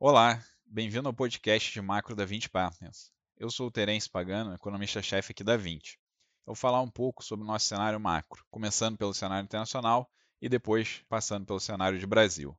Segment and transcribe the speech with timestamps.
[0.00, 3.10] Olá, bem-vindo ao podcast de macro da 20 Partners.
[3.36, 5.94] Eu sou o Terence Pagano, economista-chefe aqui da 20.
[5.94, 5.98] Eu
[6.46, 10.08] vou falar um pouco sobre o nosso cenário macro, começando pelo cenário internacional
[10.40, 12.56] e depois passando pelo cenário de Brasil.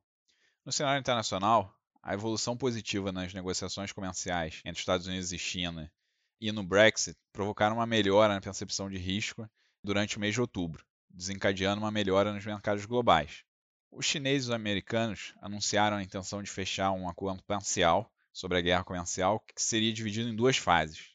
[0.66, 5.90] No cenário internacional, a evolução positiva nas negociações comerciais entre Estados Unidos e China
[6.38, 9.48] e no Brexit provocaram uma melhora na percepção de risco
[9.82, 13.44] durante o mês de outubro, desencadeando uma melhora nos mercados globais.
[13.92, 18.60] Os chineses e os americanos anunciaram a intenção de fechar um acordo parcial sobre a
[18.60, 21.10] guerra comercial que seria dividido em duas fases.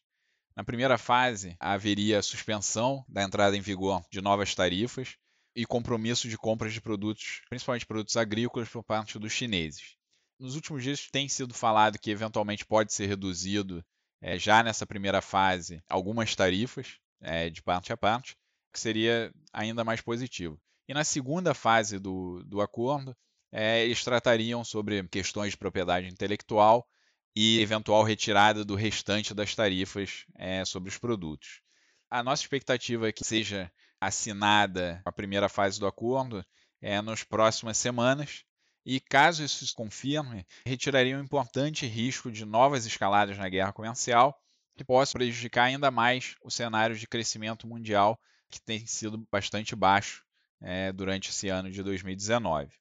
[0.56, 5.18] Na primeira fase, haveria suspensão da entrada em vigor de novas tarifas
[5.56, 9.96] e compromisso de compras de produtos, principalmente produtos agrícolas, por parte dos chineses.
[10.38, 13.84] Nos últimos dias tem sido falado que eventualmente pode ser reduzido,
[14.22, 18.36] é, já nessa primeira fase, algumas tarifas é, de parte a parte,
[18.72, 20.60] que seria ainda mais positivo.
[20.88, 23.16] E na segunda fase do, do acordo,
[23.52, 26.88] é, eles tratariam sobre questões de propriedade intelectual
[27.36, 31.62] e eventual retirada do restante das tarifas é, sobre os produtos.
[32.10, 36.46] A nossa expectativa é que seja assinada a primeira fase do acordo
[36.82, 38.44] é, nas próximas semanas,
[38.86, 44.40] e caso isso se confirme, retiraria um importante risco de novas escaladas na guerra comercial,
[44.78, 48.20] que possa prejudicar ainda mais o cenário de crescimento mundial,
[48.52, 50.25] que tem sido bastante baixo
[50.62, 52.72] é, durante esse ano de 2019.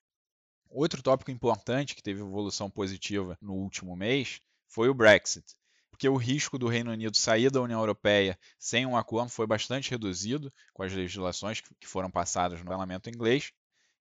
[0.70, 5.44] Outro tópico importante que teve evolução positiva no último mês foi o Brexit,
[5.90, 9.90] porque o risco do Reino Unido sair da União Europeia sem um acordo foi bastante
[9.90, 13.52] reduzido com as legislações que foram passadas no parlamento inglês,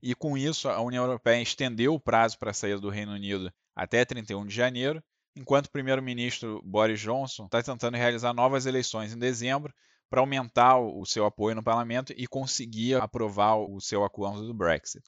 [0.02, 3.54] e com isso a União Europeia estendeu o prazo para a saída do Reino Unido
[3.76, 5.04] até 31 de janeiro,
[5.36, 9.74] enquanto o primeiro-ministro Boris Johnson está tentando realizar novas eleições em dezembro
[10.14, 15.04] para aumentar o seu apoio no parlamento e conseguir aprovar o seu acordo do Brexit.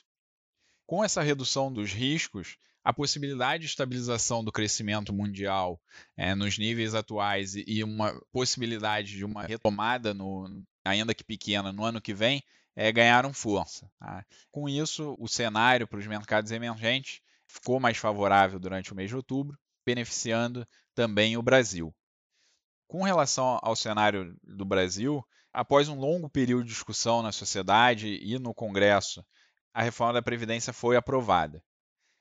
[0.87, 5.79] Com essa redução dos riscos, a possibilidade de estabilização do crescimento mundial
[6.17, 11.83] é, nos níveis atuais e uma possibilidade de uma retomada, no, ainda que pequena, no
[11.83, 12.41] ano que vem,
[12.75, 13.87] é, ganharam força.
[13.99, 14.25] Tá?
[14.51, 19.15] Com isso, o cenário para os mercados emergentes ficou mais favorável durante o mês de
[19.15, 21.93] outubro, beneficiando também o Brasil.
[22.87, 28.37] Com relação ao cenário do Brasil, após um longo período de discussão na sociedade e
[28.37, 29.25] no Congresso,
[29.73, 31.63] a reforma da Previdência foi aprovada.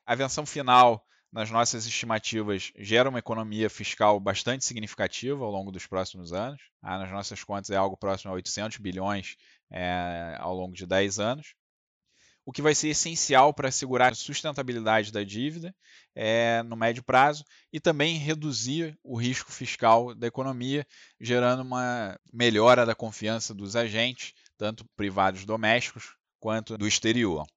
[0.05, 5.85] A versão final, nas nossas estimativas, gera uma economia fiscal bastante significativa ao longo dos
[5.85, 6.61] próximos anos.
[6.81, 9.35] Ah, nas nossas contas, é algo próximo a 800 bilhões
[9.71, 11.55] é, ao longo de 10 anos
[12.45, 15.75] o que vai ser essencial para assegurar a sustentabilidade da dívida
[16.13, 20.85] é, no médio prazo e também reduzir o risco fiscal da economia,
[21.19, 27.47] gerando uma melhora da confiança dos agentes, tanto privados domésticos quanto do exterior.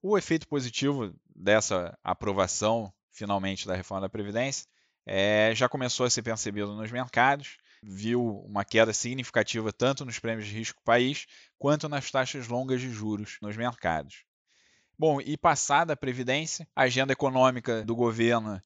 [0.00, 4.64] O efeito positivo dessa aprovação, finalmente, da reforma da Previdência
[5.04, 10.46] é, já começou a ser percebido nos mercados, viu uma queda significativa tanto nos prêmios
[10.46, 11.26] de risco país
[11.58, 14.27] quanto nas taxas longas de juros nos mercados.
[14.98, 18.60] Bom, e passada a Previdência, a agenda econômica do governo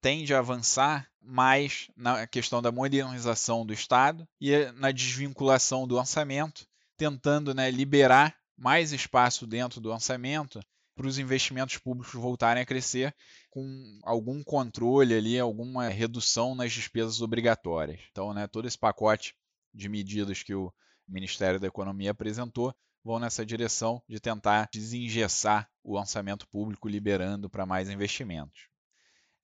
[0.00, 6.64] tende a avançar mais na questão da modernização do Estado e na desvinculação do orçamento,
[6.96, 10.60] tentando né, liberar mais espaço dentro do orçamento
[10.94, 13.12] para os investimentos públicos voltarem a crescer
[13.50, 18.00] com algum controle ali, alguma redução nas despesas obrigatórias.
[18.12, 19.34] Então, né, todo esse pacote
[19.74, 20.72] de medidas que o
[21.08, 22.72] Ministério da Economia apresentou
[23.06, 28.68] vão nessa direção de tentar desengessar o orçamento público, liberando para mais investimentos.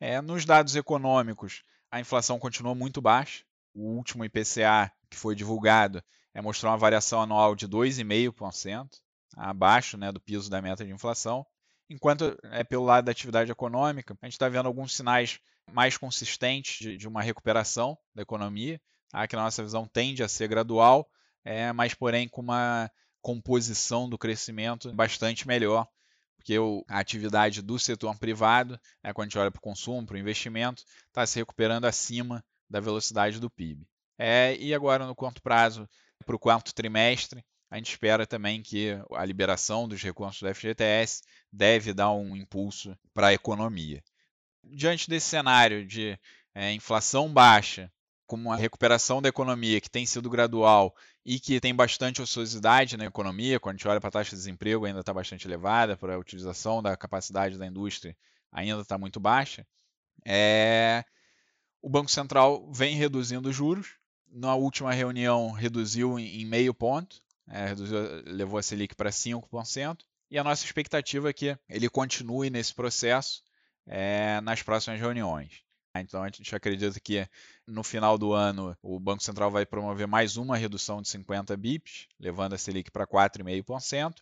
[0.00, 3.45] É, nos dados econômicos, a inflação continua muito baixa.
[3.73, 6.03] O último IPCA que foi divulgado
[6.34, 8.89] é, mostrou uma variação anual de 2,5%,
[9.37, 11.47] abaixo né, do piso da meta de inflação.
[11.89, 15.39] Enquanto é pelo lado da atividade econômica, a gente está vendo alguns sinais
[15.71, 20.29] mais consistentes de, de uma recuperação da economia, tá, que na nossa visão tende a
[20.29, 21.08] ser gradual,
[21.44, 22.91] é, mas porém com uma
[23.22, 25.86] composição do crescimento bastante melhor,
[26.36, 26.56] porque
[26.88, 30.19] a atividade do setor privado, né, quando a gente olha para o consumo, para o
[30.19, 33.86] investimento, está se recuperando acima da velocidade do PIB.
[34.19, 35.88] É, e agora, no curto prazo,
[36.26, 41.22] para o quarto trimestre, a gente espera também que a liberação dos recursos do FGTS
[41.50, 44.02] deve dar um impulso para a economia.
[44.64, 46.19] Diante desse cenário de
[46.54, 47.90] é, inflação baixa,
[48.32, 53.05] com uma recuperação da economia que tem sido gradual e que tem bastante ociosidade na
[53.05, 56.14] economia, quando a gente olha para a taxa de desemprego ainda está bastante elevada, para
[56.14, 58.17] a utilização da capacidade da indústria
[58.50, 59.67] ainda está muito baixa,
[60.25, 61.05] é...
[61.82, 63.96] o Banco Central vem reduzindo os juros.
[64.26, 69.99] Na última reunião reduziu em meio ponto, é, reduziu, levou a Selic para 5%,
[70.31, 73.43] e a nossa expectativa é que ele continue nesse processo
[73.87, 75.62] é, nas próximas reuniões.
[75.94, 77.29] Então a gente acredita que
[77.67, 82.06] no final do ano o Banco Central vai promover mais uma redução de 50 bips,
[82.19, 84.15] levando a Selic para 4,5%.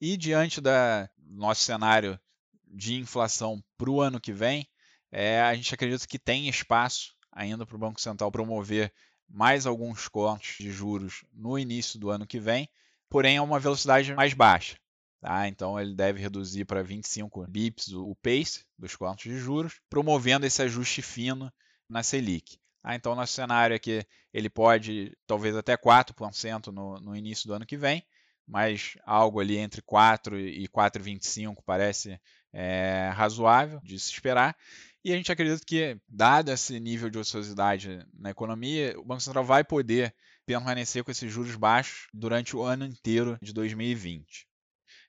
[0.00, 0.70] E diante do
[1.18, 2.18] nosso cenário
[2.66, 4.68] de inflação para o ano que vem,
[5.10, 8.92] é, a gente acredita que tem espaço ainda para o Banco Central promover
[9.28, 12.68] mais alguns cortes de juros no início do ano que vem,
[13.08, 14.76] porém a uma velocidade mais baixa.
[15.24, 15.48] Tá?
[15.48, 20.60] Então ele deve reduzir para 25 bips o pace dos cortes de juros, promovendo esse
[20.60, 21.50] ajuste fino
[21.88, 22.58] na Selic.
[22.82, 22.94] Tá?
[22.94, 27.64] Então nosso cenário é que ele pode talvez até 4% no, no início do ano
[27.64, 28.04] que vem,
[28.46, 32.20] mas algo ali entre 4 e 4,25 parece
[32.52, 34.54] é, razoável de se esperar.
[35.02, 39.44] E a gente acredita que, dado esse nível de ociosidade na economia, o Banco Central
[39.44, 44.46] vai poder permanecer com esses juros baixos durante o ano inteiro de 2020.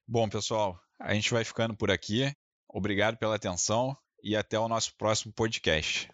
[0.08, 2.32] Bom, pessoal, a gente vai ficando por aqui.
[2.70, 6.12] Obrigado pela atenção e até o nosso próximo podcast.